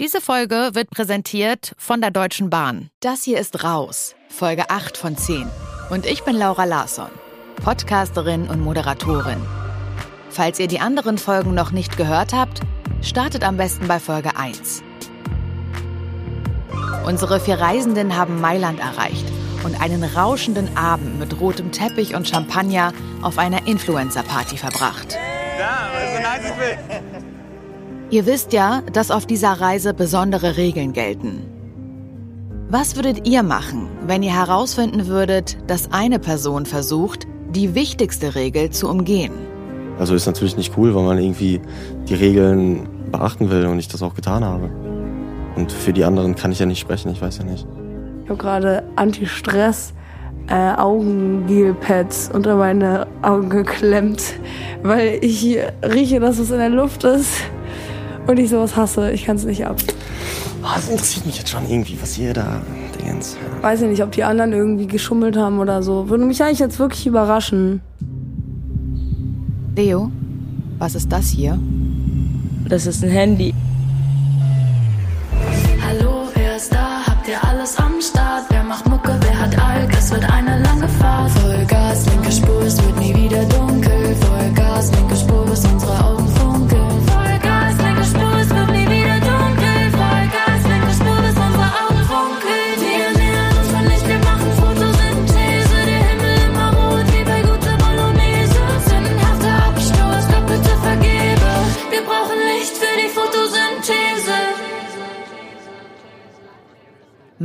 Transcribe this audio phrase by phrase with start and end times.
[0.00, 2.88] Diese Folge wird präsentiert von der Deutschen Bahn.
[3.00, 5.50] Das hier ist Raus, Folge 8 von 10.
[5.90, 7.10] Und ich bin Laura Larsson,
[7.64, 9.40] Podcasterin und Moderatorin.
[10.30, 12.60] Falls ihr die anderen Folgen noch nicht gehört habt,
[13.02, 14.84] startet am besten bei Folge 1.
[17.04, 19.26] Unsere vier Reisenden haben Mailand erreicht
[19.64, 25.18] und einen rauschenden Abend mit rotem Teppich und Champagner auf einer Influencer-Party verbracht.
[25.58, 27.34] Ja, so nice.
[28.10, 31.42] Ihr wisst ja, dass auf dieser Reise besondere Regeln gelten.
[32.70, 38.70] Was würdet ihr machen, wenn ihr herausfinden würdet, dass eine Person versucht, die wichtigste Regel
[38.70, 39.32] zu umgehen?
[39.98, 41.60] Also ist natürlich nicht cool, weil man irgendwie
[42.08, 44.70] die Regeln beachten will und ich das auch getan habe.
[45.56, 47.66] Und für die anderen kann ich ja nicht sprechen, ich weiß ja nicht.
[48.24, 49.92] Ich habe gerade Anti-Stress
[50.46, 54.34] äh, Augengelpads unter meine Augen geklemmt,
[54.82, 57.42] weil ich rieche, dass es in der Luft ist
[58.28, 59.10] und ich sowas hasse.
[59.10, 59.76] Ich kann es nicht ab.
[60.62, 62.60] Oh, das interessiert mich jetzt schon irgendwie, was ihr da
[63.00, 63.36] Dingens.
[63.62, 66.08] Weiß ich nicht, ob die anderen irgendwie geschummelt haben oder so.
[66.10, 67.80] Würde mich eigentlich jetzt wirklich überraschen.
[69.74, 70.10] Leo,
[70.78, 71.58] was ist das hier?
[72.68, 73.54] Das ist ein Handy.
[75.86, 77.06] Hallo, wer ist da?
[77.06, 78.27] Habt ihr alles am Start?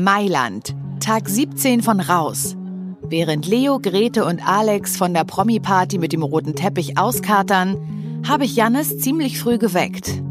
[0.04, 2.58] Mailand, Tag 17 von Raus.
[3.04, 8.58] Während Leo, Grete und Alex von der Promi-Party mit dem roten Teppich auskatern, habe ich
[8.58, 10.22] Jannis ziemlich früh geweckt.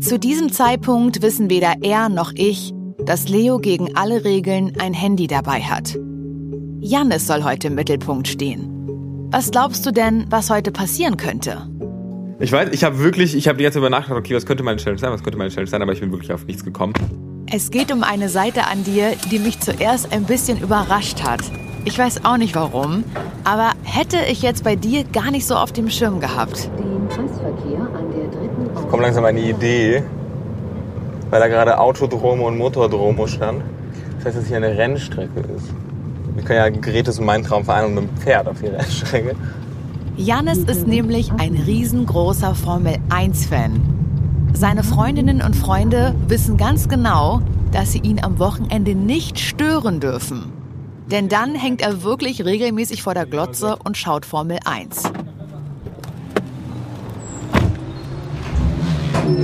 [0.00, 2.72] Zu diesem Zeitpunkt wissen weder er noch ich,
[3.04, 5.98] dass Leo gegen alle Regeln ein Handy dabei hat.
[6.80, 9.28] Jannis soll heute im Mittelpunkt stehen.
[9.32, 11.68] Was glaubst du denn, was heute passieren könnte?
[12.40, 14.62] Ich weiß, ich habe wirklich, ich habe die ganze Zeit über nachgedacht, okay, was könnte
[14.62, 16.94] meine Challenge sein, was könnte meine Challenge sein, aber ich bin wirklich auf nichts gekommen.
[17.56, 21.40] Es geht um eine Seite an dir, die mich zuerst ein bisschen überrascht hat.
[21.84, 23.04] Ich weiß auch nicht warum,
[23.44, 26.68] aber hätte ich jetzt bei dir gar nicht so auf dem Schirm gehabt.
[26.76, 27.08] An
[28.74, 30.02] Ich komme langsam eine Idee,
[31.30, 33.62] weil da gerade Autodromo und Motordromo stand.
[34.16, 35.72] Das heißt, dass hier eine Rennstrecke ist.
[36.34, 39.36] Wir können ja Gretes und meinen Traum vereinen und mit dem Pferd auf die Rennstrecke.
[40.16, 43.93] Jannis ist nämlich ein riesengroßer Formel-1-Fan.
[44.56, 47.42] Seine Freundinnen und Freunde wissen ganz genau,
[47.72, 50.52] dass sie ihn am Wochenende nicht stören dürfen.
[51.10, 55.02] Denn dann hängt er wirklich regelmäßig vor der Glotze und schaut Formel 1.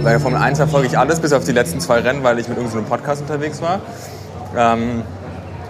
[0.04, 2.48] Bei der Formel 1 verfolge ich alles, bis auf die letzten zwei Rennen, weil ich
[2.48, 3.80] mit irgendeinem Podcast unterwegs war.
[4.56, 5.02] Ähm,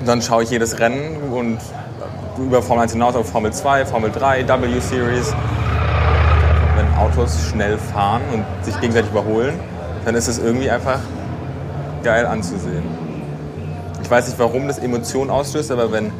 [0.05, 1.59] dann schaue ich jedes Rennen und
[2.37, 5.35] über Formel 1 hinaus auf Formel 2, Formel 3, W-Series.
[7.01, 9.59] Autos schnell fahren und sich gegenseitig überholen,
[10.05, 11.01] dann ist es irgendwie einfach
[12.03, 12.83] geil anzusehen.
[14.03, 16.13] Ich weiß nicht, warum das Emotionen auslöst, aber wenn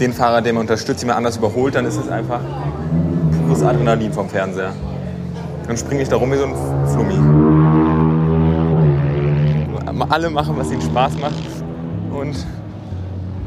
[0.00, 2.40] den Fahrer, den man unterstützt, jemand anders überholt, dann ist es einfach
[3.46, 4.72] pures Adrenalin vom Fernseher.
[5.66, 6.54] Dann springe ich da rum wie so ein
[6.88, 7.14] Flummi.
[10.08, 11.34] Alle machen, was ihnen Spaß macht
[12.12, 12.44] und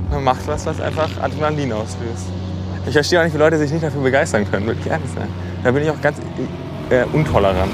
[0.09, 2.25] man macht was, was einfach Adrenalin auslöst.
[2.87, 5.27] Ich verstehe auch nicht, wie Leute sich nicht dafür begeistern können, wirklich ehrlich sein.
[5.65, 6.19] Da bin ich auch ganz
[6.91, 7.71] äh, untolerant.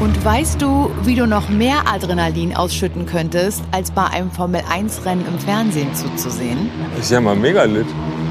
[0.00, 5.38] Und weißt du, wie du noch mehr Adrenalin ausschütten könntest, als bei einem Formel-1-Rennen im
[5.38, 6.70] Fernsehen zuzusehen?
[6.98, 7.86] Ich sehe mal mega lit.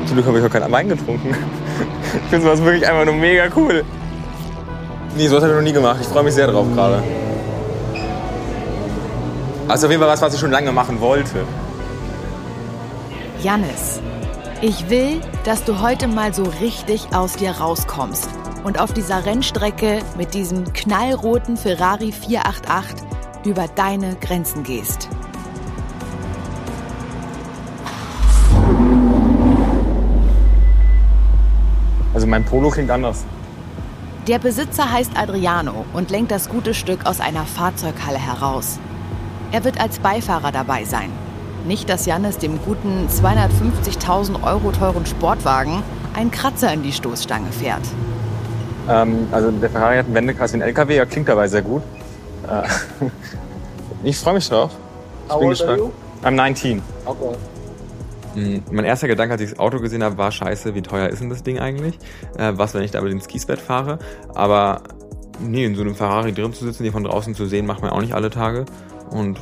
[0.08, 1.36] Zum Glück habe ich auch keinen Wein getrunken.
[2.24, 3.84] Ich finde sowas wirklich einfach nur mega cool.
[5.16, 6.00] Nee, sowas habe ich noch nie gemacht.
[6.02, 7.04] Ich freue mich sehr drauf gerade.
[9.68, 11.46] Also auf jeden Fall was, was ich schon lange machen wollte.
[13.44, 14.02] Jannis,
[14.62, 18.28] ich will, dass du heute mal so richtig aus dir rauskommst
[18.64, 23.06] und auf dieser Rennstrecke mit diesem knallroten Ferrari 488
[23.46, 25.10] über deine Grenzen gehst.
[32.14, 33.26] Also mein Polo klingt anders.
[34.28, 38.80] Der Besitzer heißt Adriano und lenkt das gute Stück aus einer Fahrzeughalle heraus.
[39.52, 41.10] Er wird als Beifahrer dabei sein.
[41.66, 45.84] Nicht, dass Jannis dem guten 250.000 Euro teuren Sportwagen
[46.14, 47.84] einen Kratzer in die Stoßstange fährt.
[48.90, 51.84] Ähm, also der Ferrari hat einen Wendekreis wie ein LKW, er klingt dabei sehr gut.
[52.48, 52.68] Äh,
[54.04, 54.72] ich freue mich drauf.
[55.30, 55.82] Ich bin gespannt.
[56.24, 56.82] I'm 19.
[58.36, 61.22] Mm, Mein erster Gedanke, als ich das Auto gesehen habe, war scheiße, wie teuer ist
[61.22, 61.98] denn das Ding eigentlich?
[62.38, 64.00] Äh, was, wenn ich da über den Skispad fahre?
[64.34, 64.82] Aber
[65.40, 67.92] Nee, in so einem Ferrari drin zu sitzen, die von draußen zu sehen, macht man
[67.92, 68.66] auch nicht alle Tage.
[69.10, 69.40] Und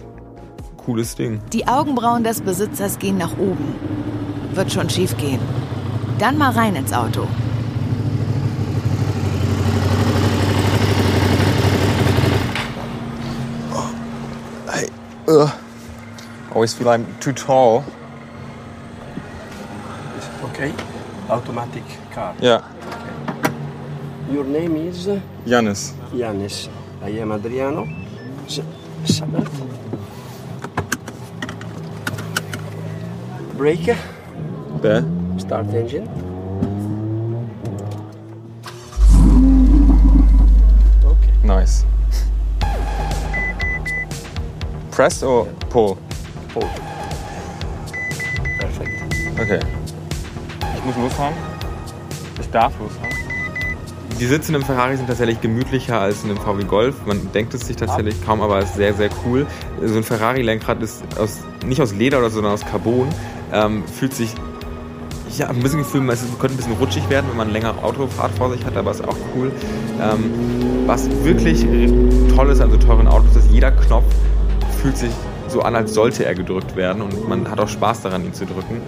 [0.78, 1.40] cooles Ding.
[1.54, 3.76] Die Augenbrauen des Besitzers gehen nach oben.
[4.54, 5.40] Wird schon schief gehen.
[6.18, 7.28] Dann mal rein ins Auto.
[15.32, 15.50] Uh,
[16.54, 17.86] always feel I'm too tall.
[20.44, 20.74] Okay.
[21.30, 21.84] Automatic
[22.14, 22.36] car.
[22.42, 22.60] Ja,
[24.30, 25.08] Your name is
[25.48, 25.94] Janis.
[26.12, 26.68] Yanis.
[27.02, 27.88] I am Adriano.
[28.46, 28.60] S-
[29.06, 29.48] Sabat.
[33.56, 33.96] Brake.
[34.82, 35.06] There.
[35.38, 36.10] Start engine.
[41.06, 41.34] Okay.
[41.48, 41.86] Nice.
[45.02, 45.98] Press or pull?
[46.54, 46.70] Pull.
[48.60, 48.92] Perfect.
[49.34, 49.60] Okay.
[50.78, 51.34] Ich muss losfahren.
[52.40, 53.10] Ich darf losfahren.
[54.20, 57.04] Die Sitze in einem Ferrari sind tatsächlich gemütlicher als in einem VW Golf.
[57.08, 59.48] Man denkt es sich tatsächlich kaum, aber es ist sehr, sehr cool.
[59.84, 63.08] So ein Ferrari-Lenkrad ist aus, nicht aus Leder oder so, sondern aus Carbon.
[63.52, 64.36] Ähm, fühlt sich,
[65.28, 68.34] ich habe ein bisschen Gefühl, es könnte ein bisschen rutschig werden, wenn man längere Autofahrt
[68.38, 69.52] vor sich hat, aber ist auch cool.
[70.00, 71.66] Ähm, was wirklich
[72.36, 74.06] toll ist an so teuren Autos, ist, jeder Knopf
[74.82, 75.14] fühlt sich
[75.48, 78.46] so an, als sollte er gedrückt werden und man hat auch Spaß daran, ihn zu
[78.46, 78.82] drücken.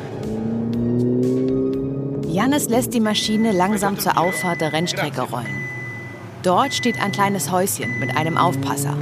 [2.27, 5.63] Jannis lässt die Maschine langsam zur Auffahrt der Rennstrecke rollen.
[6.41, 8.97] Dort steht ein kleines Häuschen mit einem Aufpasser.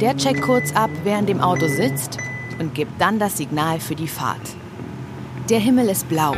[0.00, 2.18] Der checkt kurz ab, wer in dem Auto sitzt
[2.58, 4.56] und gibt dann das Signal für die Fahrt.
[5.50, 6.34] Der Himmel ist blau,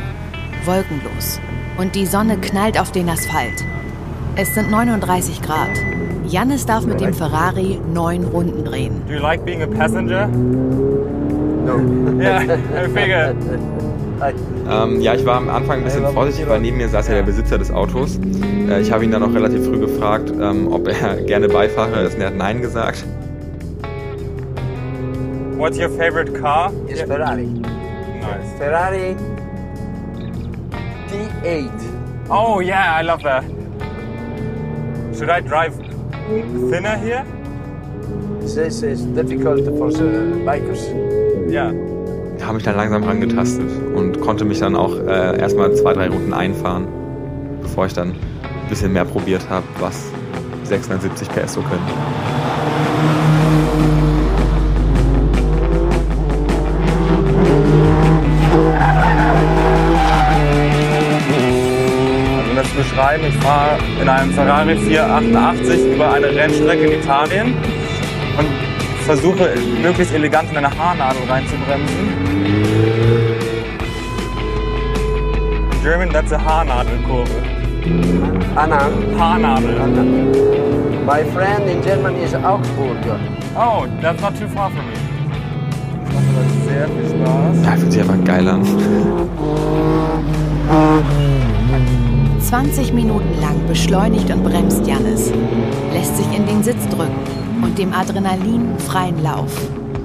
[0.64, 1.38] wolkenlos
[1.78, 3.64] und die Sonne knallt auf den Asphalt.
[4.36, 5.70] Es sind 39 Grad.
[6.30, 9.02] Jannis darf mit dem Ferrari neun Runden drehen.
[9.08, 10.28] Do you like being a passenger?
[10.28, 11.78] No.
[12.20, 13.36] Yeah, I figured.
[14.70, 17.22] Ähm, ja, ich war am Anfang ein bisschen vorsichtig, weil neben mir saß ja der
[17.22, 18.20] Besitzer des Autos.
[18.68, 22.14] Äh, ich habe ihn dann auch relativ früh gefragt, ähm, ob er gerne Beifahrer ist.
[22.14, 23.04] Und er hat Nein gesagt.
[25.56, 26.70] What's your favorite car?
[26.86, 27.46] It's Ferrari.
[27.46, 28.56] Nice.
[28.56, 29.16] Ferrari
[31.10, 31.70] T8.
[32.28, 33.42] Oh yeah, I love that.
[35.16, 35.89] Should I drive
[36.70, 37.24] thinner here?
[38.42, 40.88] This is difficult for the bikers.
[41.48, 41.72] Ja.
[42.42, 46.32] Habe mich dann langsam rangetastet und konnte mich dann auch äh, erstmal zwei, drei Runden
[46.32, 46.88] einfahren,
[47.60, 50.10] bevor ich dann ein bisschen mehr probiert habe, was
[50.64, 52.29] 670 PS so können.
[63.00, 67.54] Beschreiben, ich fahre in einem Ferrari 488 über eine Rennstrecke in Italien
[68.38, 68.46] und
[69.06, 71.96] versuche möglichst elegant in eine Haarnadel reinzubremsen.
[75.72, 77.30] In German, that's a Haarnadelkurve.
[78.54, 78.90] Anna.
[79.18, 79.80] Haarnadel.
[79.80, 80.02] Anna.
[81.06, 83.18] My friend in Germany is Augsburger.
[83.56, 84.92] Oh, that's not too far from me.
[86.04, 87.64] Das sehr viel Spaß.
[87.64, 88.60] Ja, fühlt sich einfach geil an.
[92.50, 95.30] 20 Minuten lang beschleunigt und bremst Jannis,
[95.92, 97.14] lässt sich in den Sitz drücken
[97.62, 99.52] und dem Adrenalin freien Lauf.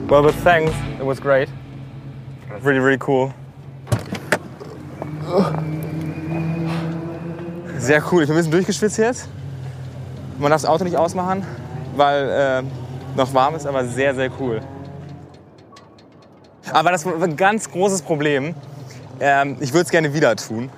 [0.08, 0.72] Well, but thanks.
[1.00, 1.50] It was great.
[2.64, 3.34] Really, really cool.
[7.80, 8.22] Sehr cool.
[8.22, 9.28] Ich bin ein bisschen durchgeschwitzt jetzt.
[10.38, 11.44] Man darf das Auto nicht ausmachen,
[11.96, 14.62] weil äh, noch warm ist, aber sehr, sehr cool.
[16.72, 18.54] Aber das war ein ganz großes Problem.
[19.20, 20.70] Ähm, ich würde es gerne wieder tun.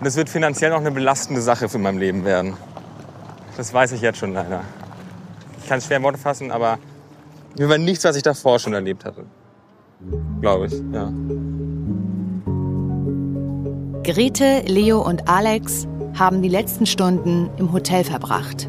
[0.00, 2.54] Und es wird finanziell noch eine belastende Sache für mein Leben werden.
[3.56, 4.60] Das weiß ich jetzt schon leider.
[5.62, 6.78] Ich kann es schwer in Worte fassen, aber
[7.58, 9.24] mir war nichts, was ich davor schon erlebt hatte.
[10.40, 11.10] Glaube ich, ja.
[14.02, 15.88] Grete, Leo und Alex
[16.18, 18.68] haben die letzten Stunden im Hotel verbracht.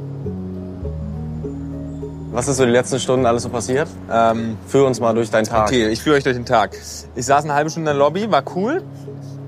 [2.32, 3.88] Was ist so die letzten Stunden alles so passiert?
[4.12, 5.68] Ähm, führ uns mal durch deinen Tag.
[5.68, 6.78] Okay, ich führe euch durch den Tag.
[7.16, 8.84] Ich saß eine halbe Stunde in der Lobby, war cool.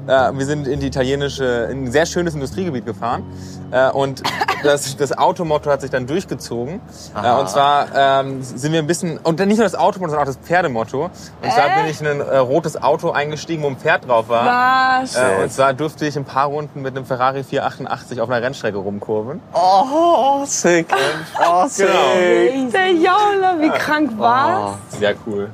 [0.10, 3.24] Äh, wir sind in die italienische, in ein sehr schönes Industriegebiet gefahren.
[3.72, 4.24] Äh, und
[4.63, 6.82] das, das Automotto hat sich dann durchgezogen.
[7.16, 10.28] Äh, und zwar ähm, sind wir ein bisschen, und dann nicht nur das Automotto, sondern
[10.28, 11.06] auch das Pferdemotto.
[11.06, 15.01] Und zwar bin ich in ein äh, rotes Auto eingestiegen, wo ein Pferd drauf war.
[15.04, 15.16] Was?
[15.16, 18.78] Äh, und zwar durfte ich ein paar Runden mit einem Ferrari 488 auf einer Rennstrecke
[18.78, 19.42] rumkurven.
[19.54, 20.88] Oh, sick.
[21.42, 21.88] Oh, sick.
[21.88, 22.72] Genau.
[22.72, 24.78] Der Jaula, wie krank war's?
[25.00, 25.50] Sehr cool.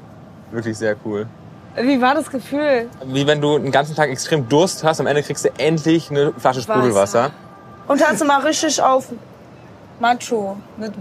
[0.52, 1.28] Wirklich sehr cool.
[1.78, 2.90] Wie war das Gefühl?
[3.06, 6.34] Wie wenn du einen ganzen Tag extrem Durst hast, am Ende kriegst du endlich eine
[6.38, 7.32] Flasche Sprudelwasser.
[7.88, 9.08] Und hast du mal richtig auf
[10.00, 10.94] Macho mit.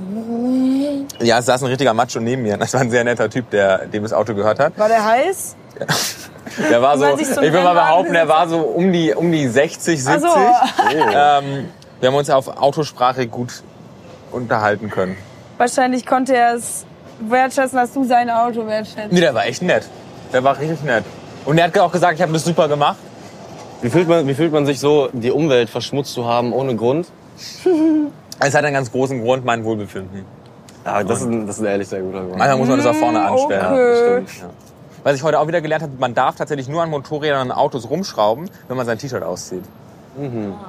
[1.20, 2.56] Ja, es saß ein richtiger Macho neben mir.
[2.56, 4.78] Das war ein sehr netter Typ, der dem das Auto gehört hat.
[4.78, 5.56] War der heiß?
[6.70, 10.04] Der war so, ich will mal behaupten, der war so um die, um die 60,
[10.04, 10.30] 70.
[10.30, 10.88] Ach so.
[10.92, 13.62] Ähm, wir haben uns auf Autosprache gut,
[14.30, 15.16] unterhalten können.
[15.56, 16.84] Wahrscheinlich konnte er es
[17.18, 19.10] wertschätzen, dass du sein Auto wertschätzt.
[19.10, 19.88] Nee, der war echt nett.
[20.34, 21.04] Der war richtig nett.
[21.46, 22.96] Und er hat auch gesagt, ich habe das super gemacht.
[23.80, 27.06] Wie fühlt, man, wie fühlt man sich so, die Umwelt verschmutzt zu haben ohne Grund?
[28.40, 30.24] Es hat einen ganz großen Grund, mein Wohlbefinden.
[30.84, 32.36] Ja, das ist, ein, das ist ein ehrlich sehr guter Grund.
[32.36, 33.64] Manchmal muss man das auch vorne anstellen.
[33.72, 34.22] okay.
[34.26, 34.50] Stimmt, ja.
[35.04, 37.88] Was ich heute auch wieder gelernt habe, man darf tatsächlich nur an Motorrädern und Autos
[37.88, 39.62] rumschrauben, wenn man sein T-Shirt auszieht.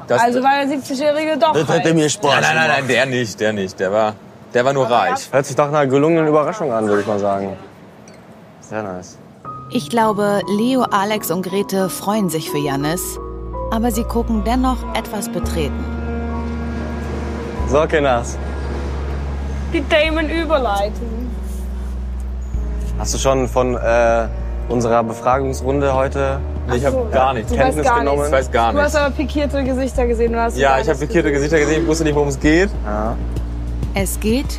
[0.07, 1.93] Das, Also war der 70-Jährige doch Das hätte reich.
[1.95, 3.79] mir Spaß nein, nein, nein, nein, der nicht, der nicht.
[3.79, 4.13] Der war,
[4.53, 5.27] der war nur reich.
[5.31, 7.57] Hört sich doch nach einer gelungenen Überraschung an, würde ich mal sagen.
[8.61, 9.17] Sehr nice.
[9.75, 13.19] Ich glaube, Leo, Alex und Grete freuen sich für Jannis,
[13.71, 15.83] aber sie gucken dennoch etwas betreten.
[17.67, 18.37] So, Kinders.
[19.73, 21.29] Die Themen überleiten.
[22.97, 24.29] Hast du schon von äh,
[24.69, 26.39] unserer Befragungsrunde heute
[26.73, 27.51] Ich habe gar nichts.
[27.51, 28.27] Kenntnis gar genommen?
[28.27, 30.31] Ich weiß gar Du hast aber pikierte Gesichter gesehen.
[30.31, 31.49] Du hast Ja, ich habe nichts pikierte gesehen.
[31.49, 32.69] Gesichter gesehen, ich wusste nicht, worum es geht.
[32.85, 33.17] Ja.
[33.93, 34.57] Es geht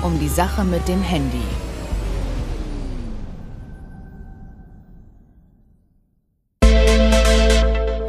[0.00, 1.42] um die Sache mit dem Handy.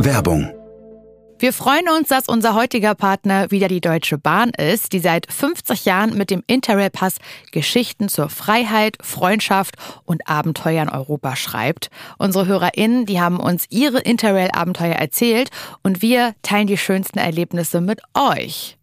[0.08, 0.50] Werbung.
[1.38, 5.84] Wir freuen uns, dass unser heutiger Partner wieder die Deutsche Bahn ist, die seit 50
[5.84, 7.18] Jahren mit dem Interrail-Pass
[7.52, 11.90] Geschichten zur Freiheit, Freundschaft und Abenteuer in Europa schreibt.
[12.18, 15.50] Unsere HörerInnen, die haben uns ihre Interrail-Abenteuer erzählt
[15.84, 18.77] und wir teilen die schönsten Erlebnisse mit euch.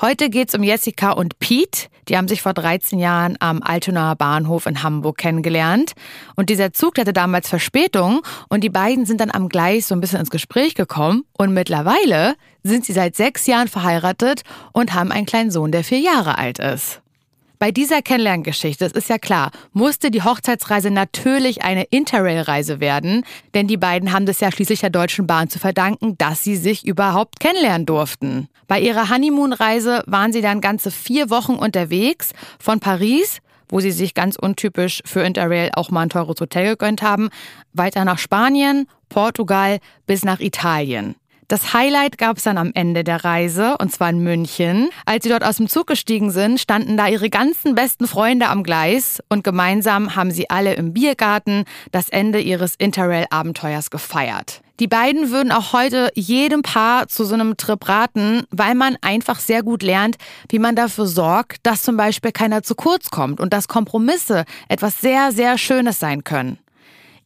[0.00, 1.88] Heute geht's um Jessica und Pete.
[2.08, 5.94] Die haben sich vor 13 Jahren am Altonaer Bahnhof in Hamburg kennengelernt.
[6.36, 10.00] Und dieser Zug hatte damals Verspätung und die beiden sind dann am Gleis so ein
[10.00, 11.24] bisschen ins Gespräch gekommen.
[11.36, 15.98] Und mittlerweile sind sie seit sechs Jahren verheiratet und haben einen kleinen Sohn, der vier
[15.98, 17.02] Jahre alt ist.
[17.58, 23.66] Bei dieser Kennenlerngeschichte, das ist ja klar, musste die Hochzeitsreise natürlich eine Interrail-Reise werden, denn
[23.66, 27.40] die beiden haben das ja schließlich der Deutschen Bahn zu verdanken, dass sie sich überhaupt
[27.40, 28.48] kennenlernen durften.
[28.68, 33.38] Bei ihrer Honeymoon-Reise waren sie dann ganze vier Wochen unterwegs, von Paris,
[33.68, 37.28] wo sie sich ganz untypisch für Interrail auch mal ein teures Hotel gegönnt haben,
[37.72, 41.16] weiter nach Spanien, Portugal bis nach Italien.
[41.48, 44.90] Das Highlight gab es dann am Ende der Reise, und zwar in München.
[45.06, 48.62] Als sie dort aus dem Zug gestiegen sind, standen da ihre ganzen besten Freunde am
[48.62, 54.60] Gleis und gemeinsam haben sie alle im Biergarten das Ende ihres Interrail-Abenteuers gefeiert.
[54.78, 59.40] Die beiden würden auch heute jedem Paar zu so einem Trip raten, weil man einfach
[59.40, 60.18] sehr gut lernt,
[60.50, 65.00] wie man dafür sorgt, dass zum Beispiel keiner zu kurz kommt und dass Kompromisse etwas
[65.00, 66.58] sehr, sehr Schönes sein können.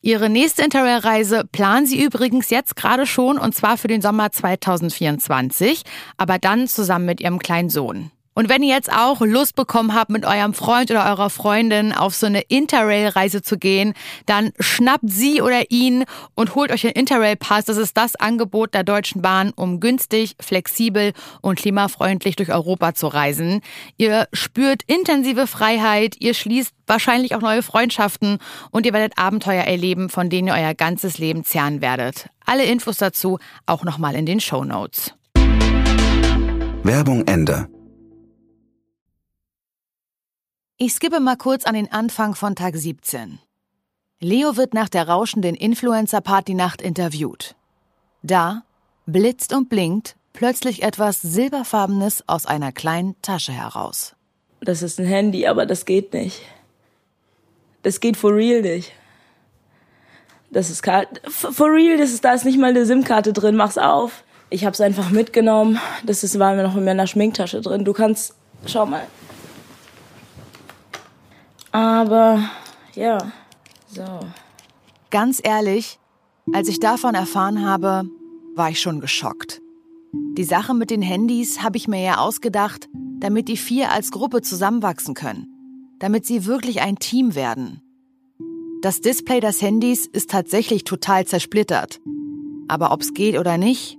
[0.05, 5.85] Ihre nächste Interrail-Reise planen Sie übrigens jetzt gerade schon und zwar für den Sommer 2024,
[6.17, 8.11] aber dann zusammen mit Ihrem kleinen Sohn.
[8.35, 12.15] Und wenn ihr jetzt auch Lust bekommen habt, mit eurem Freund oder eurer Freundin auf
[12.15, 13.93] so eine Interrail-Reise zu gehen,
[14.27, 17.67] dann schnappt sie oder ihn und holt euch den Interrail-Pass.
[17.67, 21.13] Das ist das Angebot der Deutschen Bahn, um günstig, flexibel
[21.43, 23.61] und klimafreundlich durch Europa zu reisen.
[23.99, 28.39] Ihr spürt intensive Freiheit, ihr schließt wahrscheinlich auch neue Freundschaften
[28.71, 32.29] und ihr werdet Abenteuer erleben, von denen ihr euer ganzes Leben zehren werdet.
[32.47, 35.15] Alle Infos dazu auch nochmal in den Show Notes.
[36.85, 37.72] Werbung Ende.
[40.85, 43.39] Ich skippe mal kurz an den Anfang von Tag 17.
[44.19, 47.55] Leo wird nach der rauschenden Influencer-Party-Nacht interviewt.
[48.25, 48.65] Da
[49.07, 54.17] blitzt und blinkt plötzlich etwas Silberfarbenes aus einer kleinen Tasche heraus.
[54.61, 56.41] Das ist ein Handy, aber das geht nicht.
[57.85, 58.91] Das geht for real nicht.
[60.51, 60.85] Das ist.
[61.29, 64.25] For real, das ist, da ist nicht mal eine SIM-Karte drin, mach's auf.
[64.51, 65.79] Ich hab's einfach mitgenommen.
[66.05, 67.85] Das ist, war mir noch in meiner Schminktasche drin.
[67.85, 68.35] Du kannst,
[68.67, 69.07] schau mal.
[71.73, 72.51] Aber,
[72.95, 73.19] ja,
[73.89, 74.21] so.
[75.11, 75.99] Ganz ehrlich,
[76.53, 78.05] als ich davon erfahren habe,
[78.55, 79.61] war ich schon geschockt.
[80.37, 82.89] Die Sache mit den Handys habe ich mir ja ausgedacht,
[83.19, 85.47] damit die vier als Gruppe zusammenwachsen können.
[85.99, 87.81] Damit sie wirklich ein Team werden.
[88.83, 92.01] Das Display des Handys ist tatsächlich total zersplittert.
[92.69, 93.97] Aber ob's geht oder nicht,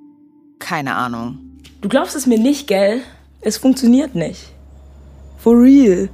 [0.59, 1.39] keine Ahnung.
[1.81, 3.01] Du glaubst es mir nicht, gell?
[3.41, 4.51] Es funktioniert nicht.
[5.37, 6.09] For real.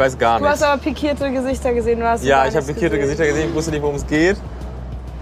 [0.00, 0.68] Weiß gar Du hast nicht.
[0.68, 2.00] aber pikierte Gesichter gesehen.
[2.00, 3.00] Du Ja, ich habe pikierte gesehen.
[3.02, 4.36] Gesichter gesehen, ich wusste nicht, worum es geht.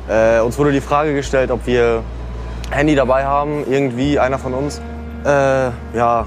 [0.09, 2.03] Äh, uns wurde die Frage gestellt, ob wir
[2.71, 4.81] Handy dabei haben, irgendwie, einer von uns.
[5.25, 5.29] Äh,
[5.95, 6.27] ja,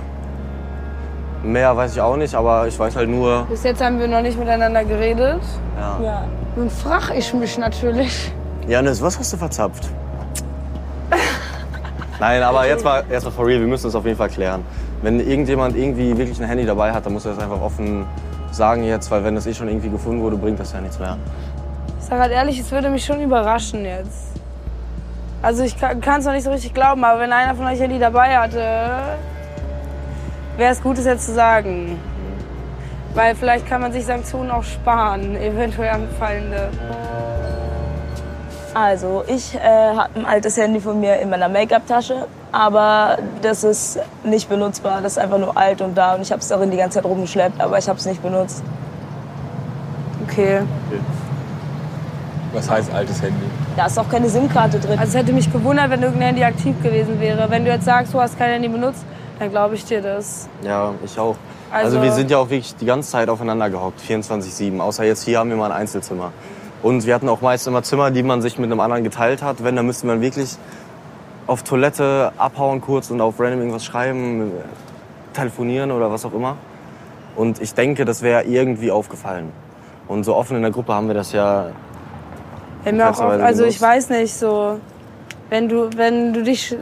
[1.43, 4.21] mehr weiß ich auch nicht, aber ich weiß halt nur, Bis jetzt haben wir noch
[4.21, 5.41] nicht miteinander geredet.
[5.79, 5.99] ja.
[6.03, 6.23] Ja.
[6.55, 8.31] Nun frag ich mich natürlich.
[8.67, 9.89] Janis, was hast du verzapft?
[12.19, 14.61] Nein, aber jetzt mal, jetzt mal for real, wir müssen das auf jeden Fall klären.
[15.01, 18.05] Wenn irgendjemand irgendwie wirklich ein Handy dabei hat, dann muss er das einfach offen
[18.51, 21.17] sagen jetzt, weil wenn das eh schon irgendwie gefunden wurde, bringt das ja nichts mehr.
[21.99, 24.31] Ich sag halt ehrlich, es würde mich schon überraschen jetzt.
[25.41, 27.97] Also ich kann es noch nicht so richtig glauben, aber wenn einer von euch Handy
[27.97, 29.17] dabei hatte,
[30.57, 31.99] wäre es gut, es jetzt zu sagen.
[33.15, 36.69] Weil vielleicht kann man sich Sanktionen auch sparen, eventuell anfallende.
[38.73, 43.99] Also, ich äh, habe ein altes Handy von mir in meiner Make-up-Tasche, aber das ist
[44.23, 45.01] nicht benutzbar.
[45.01, 47.05] Das ist einfach nur alt und da und ich habe es darin die ganze Zeit
[47.05, 48.63] rumgeschleppt, aber ich habe es nicht benutzt.
[50.27, 50.61] Okay.
[52.53, 53.45] Was heißt altes Handy?
[53.77, 54.99] Da ist auch keine SIM-Karte drin.
[54.99, 57.49] Also es hätte mich gewundert, wenn irgendein Handy aktiv gewesen wäre.
[57.49, 59.05] Wenn du jetzt sagst, du hast kein Handy benutzt,
[59.39, 60.49] dann glaube ich dir das.
[60.63, 61.35] Ja, ich auch.
[61.71, 64.81] Also, Also- wir sind ja auch wirklich die ganze Zeit aufeinander gehockt, 24-7.
[64.81, 66.33] Außer jetzt hier haben wir mal ein Einzelzimmer.
[66.83, 69.63] Und wir hatten auch meist immer Zimmer, die man sich mit einem anderen geteilt hat.
[69.63, 70.57] Wenn, dann müsste man wirklich
[71.47, 74.51] auf Toilette abhauen kurz und auf random irgendwas schreiben,
[75.33, 76.57] telefonieren oder was auch immer.
[77.35, 79.51] Und ich denke, das wäre irgendwie aufgefallen.
[80.07, 81.67] Und so offen in der Gruppe haben wir das ja
[82.85, 84.79] mir auch oft, also ich weiß nicht, so
[85.49, 86.75] wenn du, wenn du dich,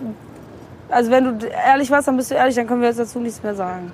[0.89, 3.43] also wenn du ehrlich warst, dann bist du ehrlich, dann können wir jetzt dazu nichts
[3.43, 3.91] mehr sagen.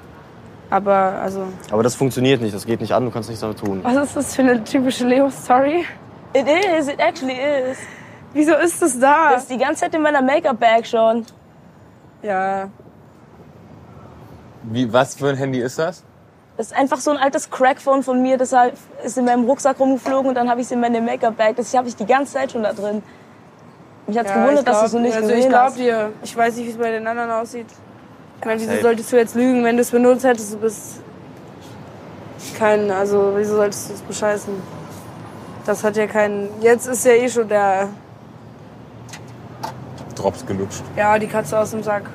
[0.69, 3.81] Aber also, Aber das funktioniert nicht, das geht nicht an, du kannst nichts damit tun.
[3.83, 5.85] was ist das für eine typische Leo-Story?
[6.33, 7.77] It is, it actually is.
[8.35, 9.31] Wieso ist das da?
[9.31, 11.25] Das ist die ganze Zeit in meiner Make-up-Bag schon.
[12.21, 12.67] ja,
[14.63, 16.03] Wie, was für ein Handy ist das?
[16.57, 18.53] Das ist einfach so ein altes Crackphone von mir, das
[19.03, 21.55] ist in meinem Rucksack rumgeflogen und dann habe ich es in meine Make-up-Bag.
[21.55, 23.01] Das habe ich die ganze Zeit schon da drin.
[24.07, 25.61] Mich hat's ja gewundert, ich dass du glaub- es so nicht also ich gesehen glaub
[25.63, 25.77] hast.
[25.77, 26.11] dir.
[26.23, 27.67] Ich weiß nicht, wie es bei den anderen aussieht.
[28.39, 28.81] Ich meine, wieso safe.
[28.83, 30.53] solltest du jetzt lügen, wenn du es benutzt hättest?
[30.53, 30.99] Du bist
[32.59, 34.53] kein, also wieso solltest du es bescheißen?
[35.65, 36.49] Das hat ja keinen.
[36.61, 37.89] Jetzt ist ja eh schon der,
[40.25, 40.81] Drops gelutscht.
[40.97, 42.09] ja, die Katze aus dem Sack.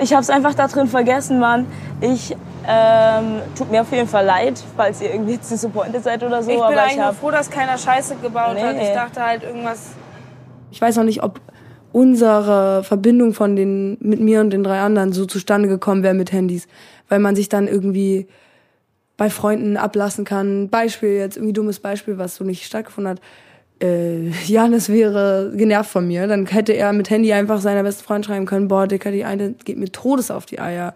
[0.00, 1.66] Ich habe es einfach da drin vergessen, Mann.
[2.00, 2.36] Ich
[2.68, 6.50] ähm, tut mir auf jeden Fall leid, falls ihr irgendwie jetzt disappointed seid oder so.
[6.50, 8.76] Ich bin aber eigentlich ich nur hab, froh, dass keiner Scheiße gebaut hat.
[8.76, 8.88] Nee.
[8.88, 9.90] Ich dachte halt irgendwas.
[10.70, 11.40] Ich weiß noch nicht, ob
[11.90, 16.32] unsere Verbindung von den mit mir und den drei anderen so zustande gekommen wäre mit
[16.32, 16.68] Handys,
[17.08, 18.28] weil man sich dann irgendwie
[19.16, 20.68] bei Freunden ablassen kann.
[20.68, 23.20] Beispiel jetzt irgendwie dummes Beispiel, was so nicht stattgefunden hat.
[23.82, 28.24] Äh, Janis wäre genervt von mir, dann hätte er mit Handy einfach seiner besten Freund
[28.24, 30.94] schreiben können, boah, Dicker, die eine geht mir Todes auf die Eier.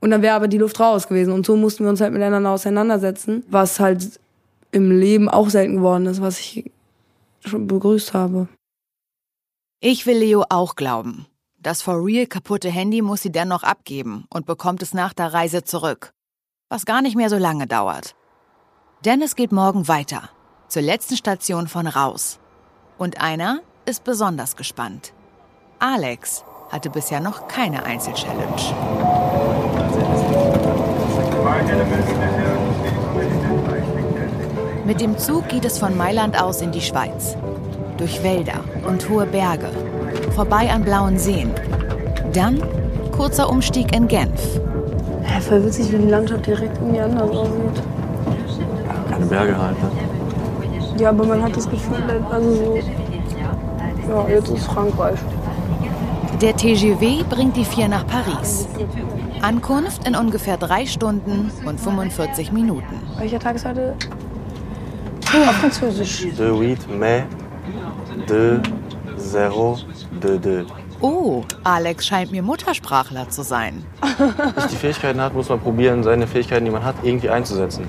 [0.00, 1.32] Und dann wäre aber die Luft raus gewesen.
[1.32, 4.20] Und so mussten wir uns halt miteinander auseinandersetzen, was halt
[4.70, 6.70] im Leben auch selten geworden ist, was ich
[7.40, 8.48] schon begrüßt habe.
[9.80, 11.26] Ich will Leo auch glauben.
[11.58, 15.64] Das for real kaputte Handy muss sie dennoch abgeben und bekommt es nach der Reise
[15.64, 16.12] zurück.
[16.68, 18.14] Was gar nicht mehr so lange dauert.
[19.04, 20.30] Denn es geht morgen weiter.
[20.68, 22.38] Zur letzten Station von Raus.
[22.98, 25.14] Und einer ist besonders gespannt.
[25.78, 28.52] Alex hatte bisher noch keine Einzelchallenge.
[34.84, 37.34] Mit dem Zug geht es von Mailand aus in die Schweiz.
[37.96, 39.70] Durch Wälder und hohe Berge.
[40.34, 41.50] Vorbei an blauen Seen.
[42.34, 42.62] Dann
[43.12, 44.60] kurzer Umstieg in Genf.
[45.26, 47.82] Ja, voll witzig, wie die Landschaft direkt irgendwie anders aussieht.
[49.10, 49.82] Keine Berge halt.
[49.82, 50.17] Ne?
[50.98, 52.78] Ja, aber man hat das Gefühl, also so.
[54.08, 55.18] Ja, jetzt ist Frankreich.
[56.40, 58.66] Der TGV bringt die vier nach Paris.
[59.40, 63.00] Ankunft in ungefähr drei Stunden und 45 Minuten.
[63.18, 63.94] Welcher Tag ist heute?
[65.32, 66.26] Oh, auf Französisch.
[66.36, 67.24] De huit mai,
[68.28, 68.60] de
[69.16, 69.78] zéro,
[70.22, 70.66] de deux.
[71.00, 73.84] Oh, Alex scheint mir Muttersprachler zu sein.
[74.56, 77.86] Nicht die Fähigkeiten hat, muss man probieren, seine Fähigkeiten, die man hat, irgendwie einzusetzen.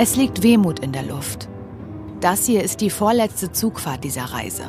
[0.00, 1.48] Es liegt Wehmut in der Luft.
[2.20, 4.62] Das hier ist die vorletzte Zugfahrt dieser Reise.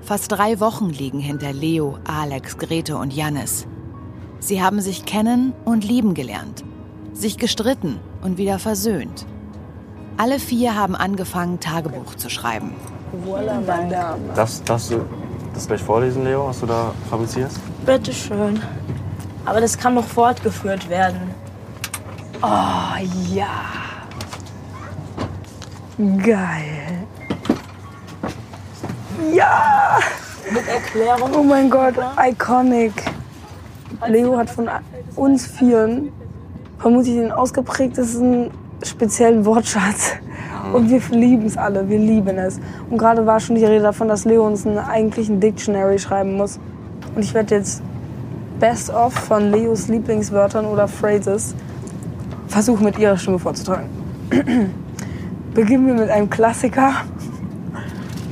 [0.00, 3.66] Fast drei Wochen liegen hinter Leo, Alex, Grete und Jannis.
[4.38, 6.64] Sie haben sich kennen und lieben gelernt,
[7.12, 9.26] sich gestritten und wieder versöhnt.
[10.16, 12.72] Alle vier haben angefangen, Tagebuch zu schreiben.
[14.34, 15.04] Darfst, darfst du
[15.52, 17.60] das gleich vorlesen, Leo, was du da fabrizierst?
[17.84, 18.62] Bitteschön.
[19.44, 21.34] Aber das kann noch fortgeführt werden.
[22.40, 22.96] Oh
[23.34, 23.79] ja.
[26.00, 27.06] Geil.
[29.34, 29.98] Ja!
[30.50, 31.30] Mit Erklärung.
[31.36, 32.94] Oh mein Gott, iconic.
[34.08, 34.70] Leo hat von
[35.14, 36.10] uns Vieren
[36.78, 38.50] vermutlich den ausgeprägtesten
[38.82, 40.14] speziellen Wortschatz.
[40.72, 42.58] Und wir lieben es alle, wir lieben es.
[42.88, 46.58] Und gerade war schon die Rede davon, dass Leo uns einen eigentlichen Dictionary schreiben muss.
[47.14, 47.82] Und ich werde jetzt
[48.58, 51.54] Best of von Leos Lieblingswörtern oder Phrases
[52.48, 53.90] versuchen mit ihrer Stimme vorzutragen.
[55.60, 57.02] Beginnen wir mit einem Klassiker.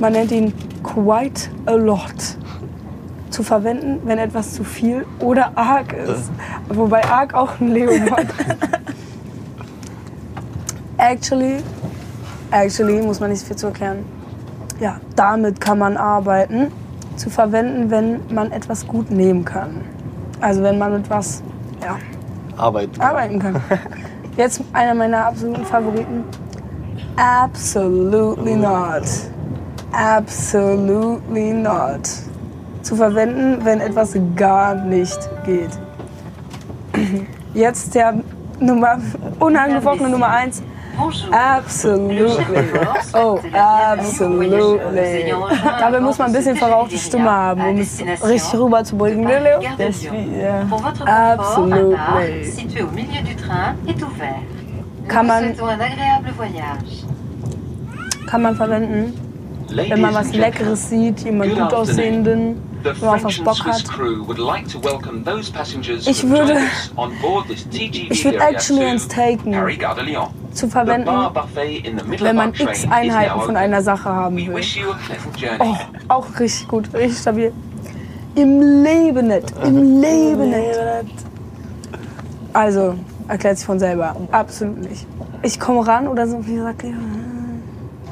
[0.01, 2.15] Man nennt ihn quite a lot.
[3.29, 6.31] Zu verwenden, wenn etwas zu viel oder arg ist.
[6.71, 8.29] Wobei arg auch ein Leo-Wort.
[10.97, 11.59] actually,
[12.51, 14.07] actually, muss man nicht viel zu erklären.
[14.81, 16.73] ja, damit kann man arbeiten.
[17.17, 19.83] Zu verwenden, wenn man etwas gut nehmen kann.
[20.41, 21.43] Also wenn man mit was
[21.83, 21.99] ja,
[22.57, 22.89] Arbeit.
[22.99, 23.61] arbeiten kann.
[24.39, 26.25] Jetzt einer meiner absoluten Favoriten.
[27.19, 29.03] Absolutely not.
[29.93, 32.09] Absolutely not.
[32.83, 35.71] Zu verwenden, wenn etwas gar nicht geht.
[37.55, 38.15] Jetzt der
[38.61, 38.99] Nummer,
[39.41, 40.63] unangefochtene Nummer eins.
[41.31, 42.37] Absolutely.
[43.15, 45.33] Oh, absolutely.
[45.81, 49.25] Dabei muss man ein bisschen verrauchte Stimme haben, um es richtig rüberzubringen.
[49.25, 49.61] Ne, Leo?
[51.05, 52.53] Absolutely.
[55.09, 55.55] Kann man,
[58.27, 59.15] kann man verwenden,
[59.71, 63.89] wenn man was Leckeres sieht, jemand gut aussehenden, The wenn man and Bock Swiss hat.
[63.89, 66.57] crew would like to welcome those passengers Ich würde-
[68.11, 69.53] Ich würde actually eins taken,
[70.53, 71.09] zu verwenden,
[72.21, 74.63] wenn man x Einheiten von einer Sache haben will.
[75.59, 75.75] Oh,
[76.09, 77.53] auch richtig gut, richtig stabil.
[78.35, 80.79] Im Leben nicht, im Leben nicht.
[82.53, 82.95] Also,
[83.29, 84.17] erklärt sich von selber.
[84.33, 85.07] Absolut nicht.
[85.43, 86.95] Ich komme ran oder so, wie sagt ihr?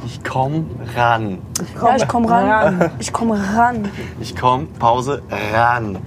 [0.05, 1.39] Ich komm ran.
[1.83, 2.91] Ja, ich komme ran.
[3.01, 3.89] Ich komme ran.
[4.21, 5.99] Ich komm, Pause, ran.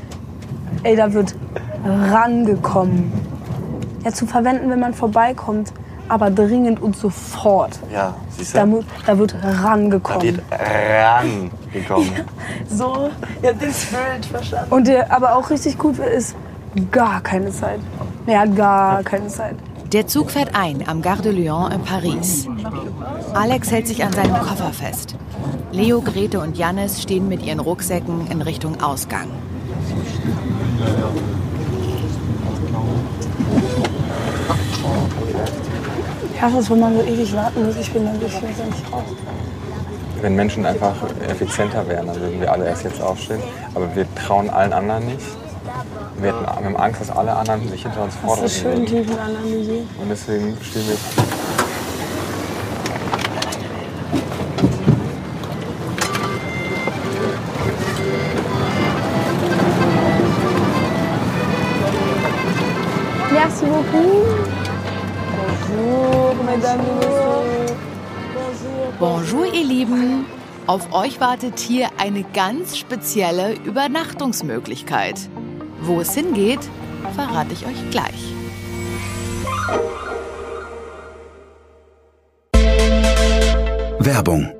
[0.83, 1.35] Ey, da wird
[1.85, 3.11] rangekommen.
[4.05, 5.73] Ja, zu verwenden, wenn man vorbeikommt,
[6.07, 7.77] aber dringend und sofort.
[7.93, 8.67] Ja, siehst Da, du?
[8.67, 10.21] mu- da wird Da rangekommen.
[10.23, 12.11] wird ran gekommen.
[12.69, 13.09] So,
[13.41, 14.71] ja, den Spirit verstanden.
[14.73, 16.35] Und der aber auch richtig gut ist,
[16.91, 17.79] gar keine Zeit.
[18.29, 19.55] Er hat gar keine Zeit.
[19.91, 22.47] Der Zug fährt ein am Gare de Lyon in Paris.
[23.33, 25.15] Alex hält sich an seinem Koffer fest.
[25.71, 29.29] Leo, Grete und Jannis stehen mit ihren Rucksäcken in Richtung Ausgang.
[36.35, 37.75] Ich hasse es, wenn man so ewig warten muss.
[37.77, 39.03] Ich bin dann ich will nicht raus.
[40.21, 40.95] Wenn Menschen einfach
[41.27, 43.41] effizienter wären, dann würden wir alle erst jetzt aufstehen.
[43.73, 45.38] Aber wir trauen allen anderen nicht.
[46.21, 49.07] Wir, hätten, wir haben Angst, dass alle anderen sich hinter uns Das ist schön vordrücken.
[49.07, 49.71] tiefen Analyse.
[50.01, 50.97] Und deswegen stehen wir
[63.31, 64.25] Merci beaucoup.
[65.37, 67.49] Bonjour, mesdames messieurs.
[68.99, 70.25] Bonjour, ihr Lieben.
[70.67, 75.29] Auf euch wartet hier eine ganz spezielle Übernachtungsmöglichkeit.
[75.81, 76.59] Wo es hingeht,
[77.15, 78.33] verrate ich euch gleich.
[83.99, 84.58] Werbung.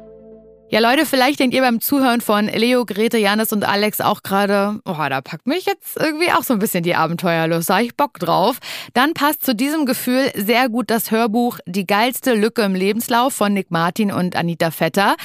[0.71, 4.79] Ja, Leute, vielleicht denkt ihr beim Zuhören von Leo, Grete, Janis und Alex auch gerade,
[4.85, 7.97] oh, da packt mich jetzt irgendwie auch so ein bisschen die Abenteuerlust, da hab ich
[7.97, 8.59] Bock drauf.
[8.93, 13.51] Dann passt zu diesem Gefühl sehr gut das Hörbuch Die geilste Lücke im Lebenslauf von
[13.51, 15.15] Nick Martin und Anita Vetter.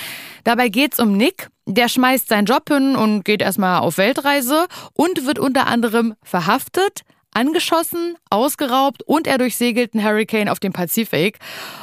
[0.45, 1.49] Dabei geht's um Nick.
[1.67, 7.03] Der schmeißt seinen Job hin und geht erstmal auf Weltreise und wird unter anderem verhaftet,
[7.35, 11.39] angeschossen, ausgeraubt und er durchsegelt einen Hurricane auf dem Pazifik.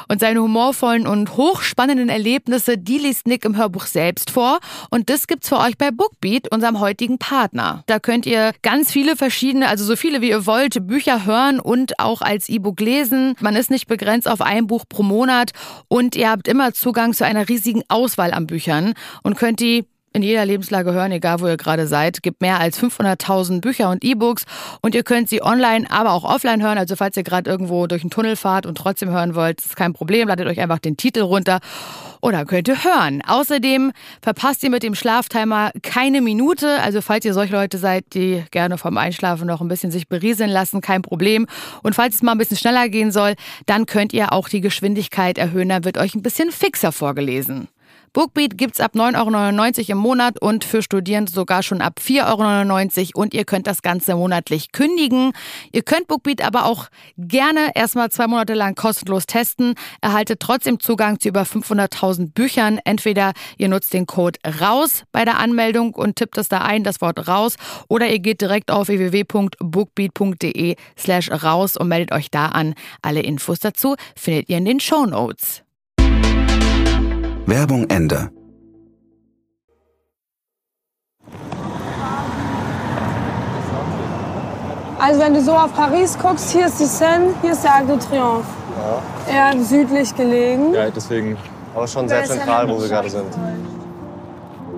[0.08, 4.58] Und seine humorvollen und hochspannenden Erlebnisse, die liest Nick im Hörbuch selbst vor.
[4.90, 7.84] Und das gibt's für euch bei Bookbeat, unserem heutigen Partner.
[7.86, 11.98] Da könnt ihr ganz viele verschiedene, also so viele wie ihr wollt, Bücher hören und
[11.98, 13.34] auch als E-Book lesen.
[13.40, 15.52] Man ist nicht begrenzt auf ein Buch pro Monat
[15.88, 20.22] und ihr habt immer Zugang zu einer riesigen Auswahl an Büchern und könnt die in
[20.22, 22.22] jeder Lebenslage hören, egal wo ihr gerade seid.
[22.22, 24.44] Gibt mehr als 500.000 Bücher und E-Books
[24.80, 26.78] und ihr könnt sie online, aber auch offline hören.
[26.78, 29.92] Also falls ihr gerade irgendwo durch einen Tunnel fahrt und trotzdem hören wollt, ist kein
[29.92, 30.28] Problem.
[30.28, 31.60] Ladet euch einfach den Titel runter
[32.20, 33.20] oder könnt ihr hören.
[33.26, 36.80] Außerdem verpasst ihr mit dem Schlaftimer keine Minute.
[36.80, 40.50] Also falls ihr solche Leute seid, die gerne vom Einschlafen noch ein bisschen sich berieseln
[40.50, 41.46] lassen, kein Problem.
[41.82, 43.34] Und falls es mal ein bisschen schneller gehen soll,
[43.66, 45.68] dann könnt ihr auch die Geschwindigkeit erhöhen.
[45.68, 47.68] Dann wird euch ein bisschen fixer vorgelesen.
[48.12, 53.22] Bookbeat gibt's ab 9,99 Euro im Monat und für Studierende sogar schon ab 4,99 Euro
[53.22, 55.32] und ihr könnt das Ganze monatlich kündigen.
[55.72, 59.74] Ihr könnt Bookbeat aber auch gerne erstmal zwei Monate lang kostenlos testen.
[60.02, 62.78] Erhaltet trotzdem Zugang zu über 500.000 Büchern.
[62.84, 67.00] Entweder ihr nutzt den Code RAUS bei der Anmeldung und tippt es da ein, das
[67.00, 67.56] Wort RAUS,
[67.88, 72.74] oder ihr geht direkt auf www.bookbeat.de slash RAUS und meldet euch da an.
[73.00, 75.62] Alle Infos dazu findet ihr in den Show Notes.
[77.46, 78.30] Werbung Ende.
[85.00, 87.88] Also wenn du so auf Paris guckst, hier ist die Seine, hier ist der Arc
[87.88, 88.46] de Triomphe.
[89.28, 90.72] Eher südlich gelegen.
[90.72, 91.36] Ja, deswegen.
[91.74, 93.26] Aber schon sehr zentral, wo wir gerade sind.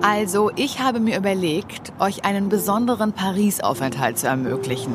[0.01, 4.93] Also, ich habe mir überlegt, euch einen besonderen Paris-Aufenthalt zu ermöglichen.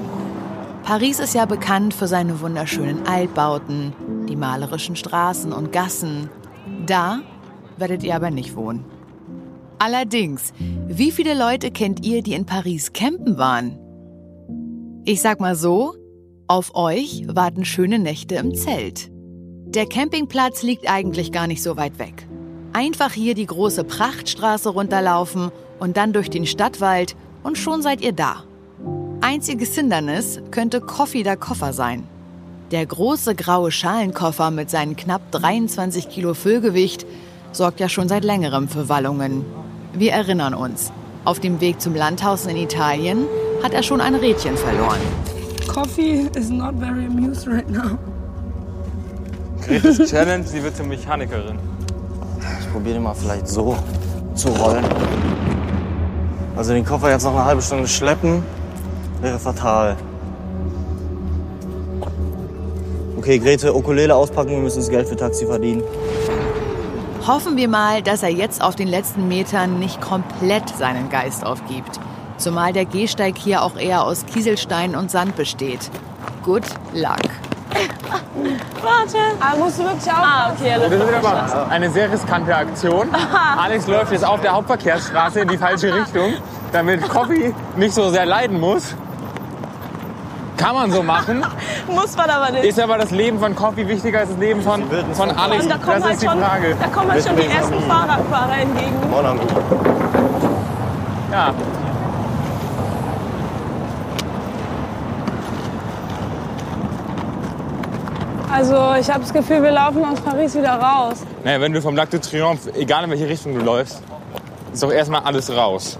[0.83, 3.92] Paris ist ja bekannt für seine wunderschönen Altbauten,
[4.28, 6.28] die malerischen Straßen und Gassen.
[6.87, 7.20] Da
[7.80, 8.84] werdet ihr aber nicht wohnen.
[9.78, 10.52] Allerdings,
[10.86, 13.78] wie viele Leute kennt ihr, die in Paris campen waren?
[15.04, 15.94] Ich sag mal so,
[16.46, 19.10] auf euch warten schöne Nächte im Zelt.
[19.66, 22.26] Der Campingplatz liegt eigentlich gar nicht so weit weg.
[22.72, 28.12] Einfach hier die große Prachtstraße runterlaufen und dann durch den Stadtwald und schon seid ihr
[28.12, 28.44] da.
[29.22, 32.06] Einziges Hindernis könnte Coffee der Koffer sein.
[32.70, 37.06] Der große graue Schalenkoffer mit seinen knapp 23 Kilo Füllgewicht
[37.52, 39.44] sorgt ja schon seit längerem für Wallungen.
[39.92, 40.92] Wir erinnern uns,
[41.24, 43.26] auf dem Weg zum Landhaus in Italien
[43.62, 45.00] hat er schon ein Rädchen verloren.
[45.66, 47.98] Coffee is not very amused right now.
[49.66, 51.58] Gretes Challenge, sie wird zur Mechanikerin.
[52.60, 53.76] Ich probiere den mal vielleicht so
[54.34, 54.84] zu rollen.
[56.56, 58.42] Also den Koffer jetzt noch eine halbe Stunde schleppen,
[59.20, 59.96] wäre fatal.
[63.18, 65.82] Okay, Grete, Ukulele auspacken, wir müssen das Geld für Taxi verdienen.
[67.26, 72.00] Hoffen wir mal, dass er jetzt auf den letzten Metern nicht komplett seinen Geist aufgibt.
[72.38, 75.90] Zumal der Gehsteig hier auch eher aus Kieselstein und Sand besteht.
[76.42, 77.20] Good luck.
[78.83, 79.18] Warte.
[79.38, 80.16] Aber musst du wirklich auch.
[80.16, 80.76] Ah, okay.
[80.78, 83.09] Das ist aber eine sehr riskante Aktion.
[83.59, 86.35] Alex läuft jetzt auf der Hauptverkehrsstraße in die falsche Richtung,
[86.72, 88.94] damit Coffee nicht so sehr leiden muss.
[90.61, 91.42] Kann man so machen.
[91.88, 92.64] Muss man aber nicht.
[92.64, 94.83] Ist aber das Leben von Coffee wichtiger als das Leben von,
[95.14, 95.66] von Alex?
[95.66, 96.77] Da kommen Das halt ist die schon, Frage.
[96.79, 98.94] da kommen halt schon die ersten Fahrradfahrer entgegen.
[101.33, 101.55] Ja.
[108.53, 111.18] Also, ich habe das Gefühl, wir laufen aus Paris wieder raus.
[111.44, 114.03] Naja, wenn du vom Lac de Triomphe, egal in welche Richtung du läufst,
[114.73, 115.96] ist doch erstmal alles raus.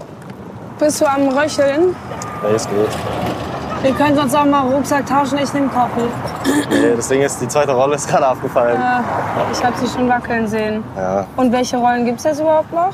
[0.77, 1.95] Bist du am Röcheln?
[2.43, 2.89] Nee, es geht.
[3.83, 6.03] Wir können sonst auch mal Rucksack tauschen, ich nehme Koffel.
[6.69, 8.79] Nee, das Ding ist, die zweite Rolle ist gerade abgefallen.
[8.79, 9.03] Ja,
[9.51, 10.83] ich habe sie schon wackeln sehen.
[10.95, 11.25] Ja.
[11.35, 12.93] Und welche Rollen gibt es jetzt überhaupt noch?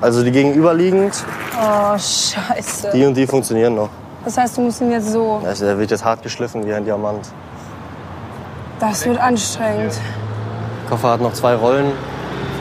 [0.00, 1.24] Also die gegenüberliegend,
[1.60, 2.90] Oh, scheiße.
[2.94, 3.88] die und die funktionieren noch.
[4.24, 5.40] Das heißt, du musst ihn jetzt so.
[5.44, 7.28] Ja, Der wird jetzt hart geschliffen wie ein Diamant.
[8.78, 9.92] Das wird anstrengend.
[10.84, 11.92] Der Koffer hat noch zwei Rollen,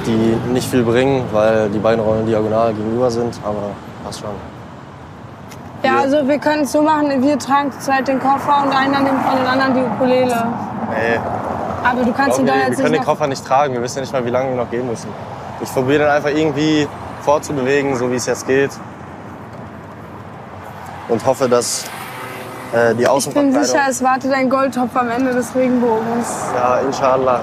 [0.05, 3.71] die nicht viel bringen, weil die beiden Rollen diagonal gegenüber sind, aber
[4.03, 4.29] passt schon.
[5.89, 9.21] Ja, also wir können es so machen, wir tragen zurzeit den Koffer und einer nimmt
[9.23, 10.45] von den anderen die Ukulele.
[10.89, 11.19] Nee,
[11.83, 13.05] Aber du kannst ihn da wir jetzt können nicht den noch...
[13.05, 13.73] Koffer nicht tragen.
[13.73, 15.09] Wir wissen ja nicht mal, wie lange wir noch gehen müssen.
[15.61, 16.87] Ich probiere den einfach irgendwie
[17.21, 18.71] vorzubewegen, so wie es jetzt geht.
[21.07, 21.85] Und hoffe, dass
[22.71, 23.63] äh, die Ich bin Außenverkleidung...
[23.63, 26.51] sicher, es wartet ein Goldtopf am Ende des Regenbogens.
[26.55, 27.41] Ja, inshallah.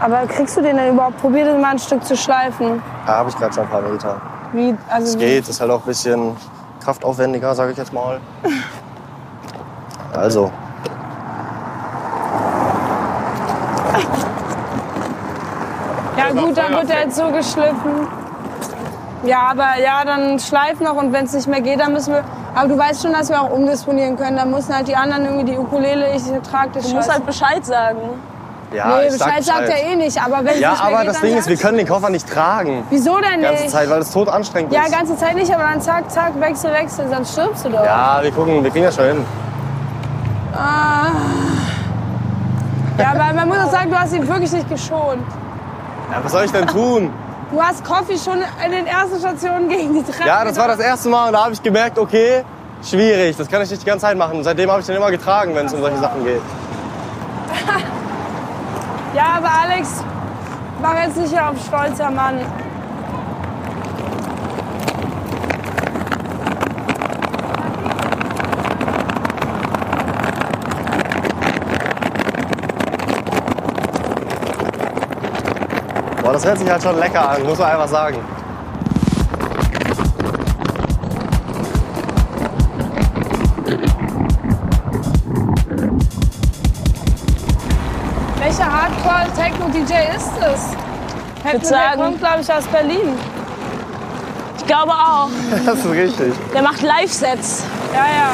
[0.00, 1.20] Aber kriegst du den denn überhaupt?
[1.20, 2.82] Probier den mal ein Stück zu schleifen.
[3.06, 4.20] Da habe ich gerade schon ein paar Meter.
[4.52, 6.36] Wie, also Es wie- geht, ist halt auch ein bisschen
[6.82, 8.20] kraftaufwendiger, sage ich jetzt mal.
[10.14, 10.50] Also,
[16.16, 18.08] Ja gut, dann wird er jetzt so geschliffen.
[19.24, 22.24] Ja, aber ja, dann schleif noch und wenn es nicht mehr geht, dann müssen wir.
[22.54, 24.36] Aber du weißt schon, dass wir auch umdisponieren können.
[24.36, 27.64] Dann müssen halt die anderen irgendwie die Ukulele, ich trage das Du musst halt Bescheid
[27.64, 27.98] sagen.
[28.74, 31.08] Ja, nee, ich sag Bescheid sagt er eh nicht, aber wenn Ja, nicht aber geht,
[31.08, 32.84] das dann Ding ist, wir können den Koffer nicht tragen.
[32.90, 33.72] Wieso denn Die ganze nicht?
[33.72, 34.92] Zeit, weil es tot anstrengend Ja, ist.
[34.92, 37.84] ganze Zeit nicht, aber dann zack, zack, wechsel, wechsel, sonst stirbst du doch.
[37.84, 39.24] Ja, wir gucken, wir kriegen das schon hin.
[40.54, 41.06] Ah.
[42.98, 45.22] Ja, aber man muss auch sagen, du hast ihn wirklich nicht geschont.
[46.10, 47.12] Ja, was soll ich denn tun?
[47.50, 50.26] Du hast Coffee schon in den ersten Stationen gegen die Treppe.
[50.28, 52.44] Ja, das war das erste Mal und da habe ich gemerkt, okay,
[52.82, 54.42] schwierig, das kann ich nicht die ganze Zeit machen.
[54.44, 56.42] Seitdem habe ich den immer getragen, wenn es um solche Sachen geht.
[59.14, 60.04] Ja, aber Alex,
[60.82, 62.40] mach jetzt nicht auf stolzer Mann.
[76.22, 78.37] Boah, das hört sich halt schon lecker an, muss man einfach sagen.
[89.48, 91.68] Hardcore-Techno-DJ ist es?
[91.68, 93.18] Sagen- der kommt, glaube ich, aus Berlin.
[94.58, 95.28] Ich glaube auch.
[95.64, 96.34] Das ist richtig.
[96.54, 97.64] Der macht Live-Sets.
[97.94, 98.32] Ja, ja.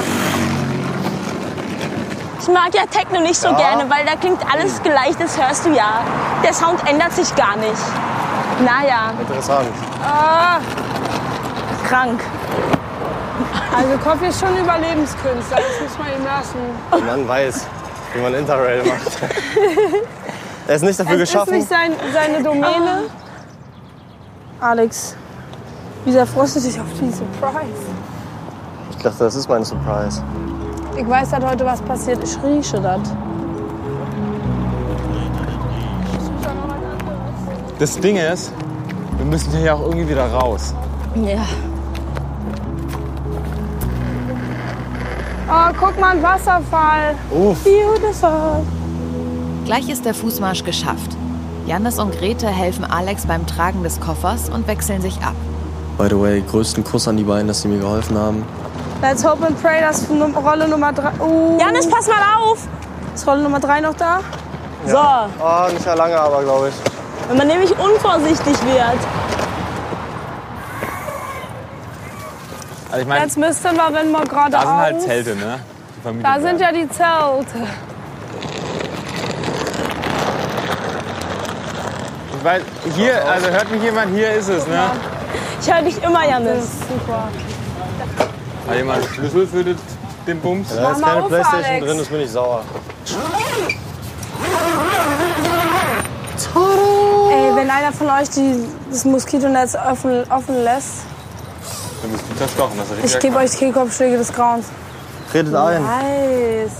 [2.41, 3.55] Ich mag ja Techno nicht so Ja.
[3.57, 6.01] gerne, weil da klingt alles gleich, das hörst du ja.
[6.43, 7.73] Der Sound ändert sich gar nicht.
[8.61, 9.69] Naja, Interessant.
[10.03, 10.59] Ah,
[11.89, 12.21] krank.
[13.77, 17.07] also Coffee ist schon Überlebenskünstler, das muss man ihm lassen.
[17.07, 17.67] Mann weiß,
[18.15, 19.19] wie man Interrail macht.
[20.67, 21.55] er ist nicht dafür Es ist geschaffen.
[21.55, 23.03] nicht sein, seine Domäne.
[24.61, 25.17] Alex,
[26.05, 27.69] wie sehr freust du dich auf die Surprise?
[28.91, 30.23] Ich dachte, das ist mein Surprise.
[30.97, 32.23] Ich weiß, dass heute was passiert.
[32.23, 33.01] Ich rieche das.
[37.79, 38.53] Das Ding ist,
[39.19, 40.75] Wir müssen hier auch irgendwie wieder raus.
[41.15, 41.45] Ja.
[45.49, 47.15] Oh, guck mal, ein Wasserfall.
[47.31, 47.63] Uff.
[47.65, 48.63] Beautiful.
[49.65, 51.11] Gleich ist der Fußmarsch geschafft.
[51.67, 55.35] Jannis und Grete helfen Alex beim Tragen des Koffers und wechseln sich ab.
[55.97, 58.45] By the way, größten Kuss an die beiden, dass sie mir geholfen haben.
[59.01, 61.13] Let's hope and pray, dass Rolle Nummer 3.
[61.21, 61.59] Uh.
[61.59, 62.67] Janis, pass mal auf!
[63.15, 64.21] Ist Rolle Nummer 3 noch da?
[64.87, 66.75] So, Oh, nicht mehr lange, aber glaube ich.
[67.29, 68.99] wenn man nämlich unvorsichtig wird.
[72.91, 75.59] Also ich meine, Jetzt müssten wir, wenn wir gerade da sind halt Zelte, ne?
[76.23, 77.67] Da sind ja die Zelte.
[82.45, 82.63] Weiß,
[82.95, 84.91] hier, also hört mich jemand, hier ist es, ne?
[85.63, 86.65] Ich höre dich immer, Das Janis.
[86.65, 87.29] ist super.
[88.69, 89.79] Hat jemand einen Schlüssel für den,
[90.27, 90.69] den Bums?
[90.69, 91.87] Da ist mal keine auf, Playstation Alex.
[91.87, 92.63] drin, das bin ich sauer.
[97.31, 101.05] Ey, wenn einer von euch die, das Moskitonetz offen, offen lässt,
[102.03, 104.67] Dann bist du zerstochen, das ist ich gebe euch Kehlkopfschläge des Grauens.
[105.33, 105.83] Redet ein.
[105.83, 106.73] Nice.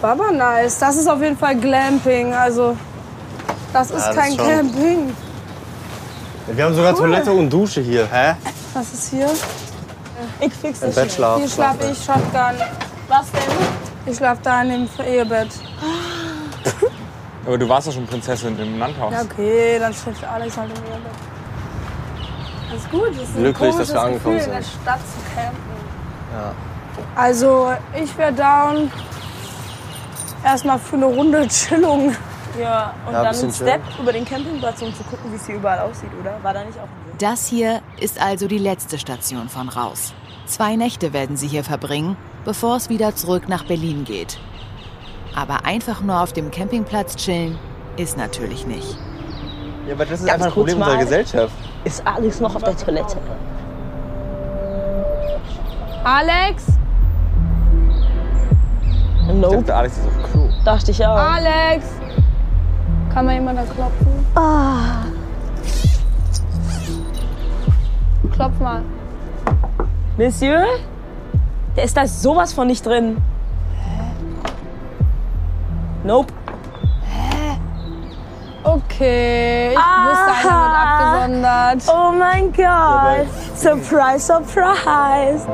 [0.00, 0.78] War aber nice.
[0.78, 2.34] Das ist auf jeden Fall Glamping.
[2.34, 2.76] Also,
[3.72, 4.46] das ist Ja, das kein schon.
[4.46, 5.16] Camping.
[6.48, 8.06] Wir haben sogar Toilette und Dusche hier.
[8.10, 8.34] Hä?
[8.74, 9.30] Was ist hier?
[10.40, 10.94] Ich fix das.
[10.94, 11.38] Bettschlaf.
[11.38, 12.56] Hier schlaf ich Shotgun.
[13.08, 13.42] Was denn?
[14.06, 15.48] Ich schlaf da in dem Ehebett.
[17.46, 19.12] Aber du warst doch schon Prinzessin im Landhaus.
[19.12, 21.12] Ja, okay, dann schläft Alex halt im Ehebett.
[22.70, 23.10] Alles gut.
[23.20, 24.82] Das ist Glücklich, dass wir angekommen Gefühl, in der sind.
[24.82, 25.58] Stadt zu campen.
[26.32, 26.52] Ja.
[27.14, 28.90] Also, ich wäre down.
[30.44, 32.14] Erstmal für eine Runde Chillung.
[32.60, 35.54] Ja, und Ja, dann ein Step über den Campingplatz, um zu gucken, wie es hier
[35.56, 36.36] überall aussieht, oder?
[36.42, 37.24] War da nicht auch ein See?
[37.24, 40.12] Das hier ist also die letzte Station von Raus.
[40.46, 44.38] Zwei Nächte werden sie hier verbringen, bevor es wieder zurück nach Berlin geht.
[45.34, 47.58] Aber einfach nur auf dem Campingplatz chillen
[47.96, 48.98] ist natürlich nicht.
[49.86, 50.98] Ja, aber das ist Ganz einfach ein Problem unserer.
[50.98, 51.54] Gesellschaft.
[51.84, 53.16] Ist Alex noch auf der Toilette?
[56.04, 56.66] Alex?
[59.28, 59.56] Ich Nope.
[59.58, 60.48] dachte, Alex ist auf Klo.
[60.64, 61.16] Dachte ich auch.
[61.16, 61.86] Alex!
[63.12, 64.26] Kann mal jemand da klopfen?
[64.34, 65.04] Ah.
[68.34, 68.82] Klopf mal.
[70.16, 70.64] Monsieur?
[71.76, 73.18] Der ist da sowas von nicht drin.
[76.04, 76.32] Nope.
[78.64, 80.08] Okay, ich Aha.
[80.08, 81.82] wusste, einer wird abgesondert.
[81.88, 83.26] Oh mein Gott.
[83.56, 85.48] Surprise, surprise.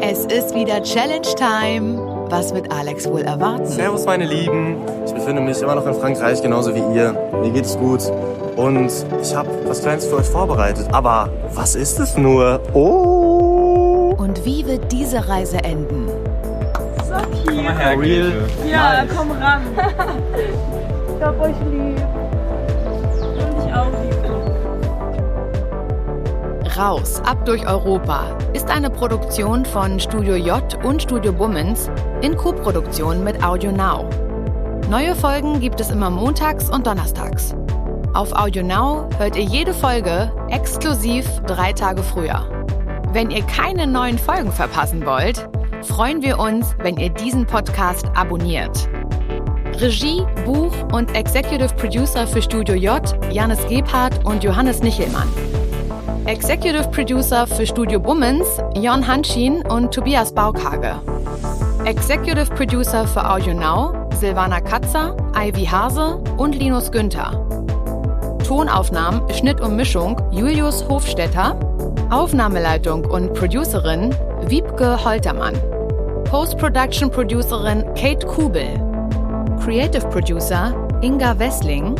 [0.00, 2.09] Es ist wieder Challenge Time.
[2.30, 3.66] Was wird Alex wohl erwarten?
[3.66, 4.76] Servus, meine Lieben.
[5.04, 7.12] Ich befinde mich immer noch in Frankreich, genauso wie ihr.
[7.42, 8.02] Mir geht's gut.
[8.56, 8.90] Und
[9.20, 10.86] ich habe was Kleines für euch vorbereitet.
[10.92, 12.60] Aber was ist es nur?
[12.72, 14.14] Oh!
[14.16, 16.08] Und wie wird diese Reise enden?
[17.46, 18.32] Komm mal her, Real.
[18.70, 19.62] Ja, komm ran.
[21.20, 21.98] Ich hab euch lieb.
[26.80, 31.90] Raus, ab durch Europa ist eine Produktion von Studio J und Studio Bummens
[32.22, 34.08] in Koproduktion mit Audio Now.
[34.88, 37.54] Neue Folgen gibt es immer montags und donnerstags.
[38.14, 42.48] Auf Audio Now hört ihr jede Folge exklusiv drei Tage früher.
[43.12, 45.46] Wenn ihr keine neuen Folgen verpassen wollt,
[45.82, 48.88] freuen wir uns, wenn ihr diesen Podcast abonniert.
[49.78, 55.28] Regie, Buch und Executive Producer für Studio J, Janis Gebhardt und Johannes Nichelmann.
[56.30, 60.94] Executive Producer für Studio Bummens, Jon Hanschin und Tobias Baukage.
[61.84, 67.32] Executive Producer für Audio Now, Silvana Katzer, Ivy Hase und Linus Günther.
[68.46, 71.58] Tonaufnahmen, Schnitt und Mischung Julius Hofstetter.
[72.10, 75.58] Aufnahmeleitung und Producerin Wiebke Holtermann.
[76.26, 78.68] Post-Production Producerin Kate Kubel.
[79.64, 81.96] Creative Producer Inga Wessling.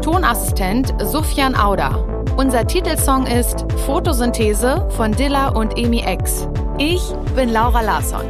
[0.00, 2.13] Tonassistent Sufjan Auda.
[2.36, 6.48] Unser Titelsong ist Photosynthese von Dilla und Emi X.
[6.78, 7.00] Ich
[7.36, 8.24] bin Laura Larsson.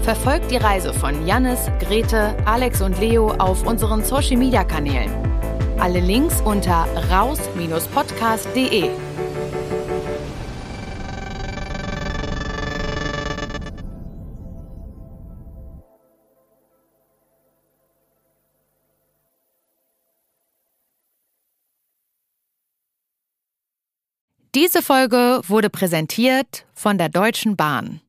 [0.00, 5.10] Verfolgt die Reise von Jannis, Grete, Alex und Leo auf unseren Social Media Kanälen.
[5.78, 8.88] Alle Links unter raus-podcast.de.
[24.54, 28.02] Diese Folge wurde präsentiert von der Deutschen Bahn.